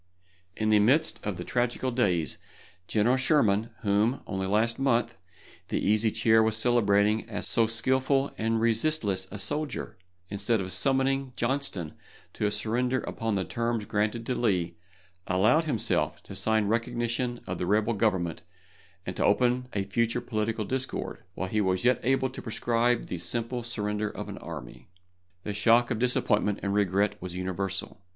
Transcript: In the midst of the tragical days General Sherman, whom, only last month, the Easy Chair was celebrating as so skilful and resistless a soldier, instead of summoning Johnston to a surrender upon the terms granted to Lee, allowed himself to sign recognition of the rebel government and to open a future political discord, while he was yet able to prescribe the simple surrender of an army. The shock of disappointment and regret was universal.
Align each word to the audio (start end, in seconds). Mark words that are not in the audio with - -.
In 0.55 0.69
the 0.69 0.79
midst 0.79 1.19
of 1.23 1.37
the 1.37 1.43
tragical 1.43 1.91
days 1.91 2.39
General 2.87 3.17
Sherman, 3.17 3.69
whom, 3.83 4.21
only 4.25 4.47
last 4.47 4.79
month, 4.79 5.15
the 5.67 5.77
Easy 5.77 6.09
Chair 6.09 6.41
was 6.41 6.57
celebrating 6.57 7.29
as 7.29 7.47
so 7.47 7.67
skilful 7.67 8.33
and 8.35 8.59
resistless 8.59 9.27
a 9.29 9.37
soldier, 9.37 9.99
instead 10.27 10.59
of 10.59 10.71
summoning 10.71 11.33
Johnston 11.35 11.93
to 12.33 12.47
a 12.47 12.51
surrender 12.51 13.01
upon 13.01 13.35
the 13.35 13.43
terms 13.45 13.85
granted 13.85 14.25
to 14.25 14.33
Lee, 14.33 14.75
allowed 15.27 15.65
himself 15.65 16.23
to 16.23 16.33
sign 16.33 16.65
recognition 16.67 17.39
of 17.45 17.59
the 17.59 17.67
rebel 17.67 17.93
government 17.93 18.41
and 19.05 19.15
to 19.17 19.23
open 19.23 19.67
a 19.73 19.83
future 19.83 20.19
political 20.19 20.65
discord, 20.65 21.21
while 21.35 21.47
he 21.47 21.61
was 21.61 21.85
yet 21.85 21.99
able 22.01 22.31
to 22.31 22.41
prescribe 22.41 23.05
the 23.05 23.19
simple 23.19 23.61
surrender 23.61 24.09
of 24.09 24.29
an 24.29 24.39
army. 24.39 24.89
The 25.43 25.53
shock 25.53 25.91
of 25.91 25.99
disappointment 25.99 26.59
and 26.63 26.73
regret 26.73 27.21
was 27.21 27.35
universal. 27.35 28.01